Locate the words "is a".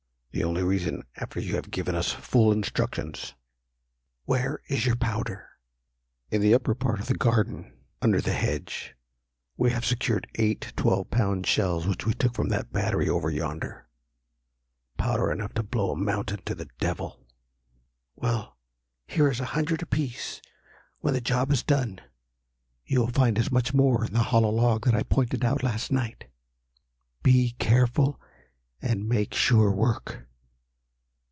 19.29-19.45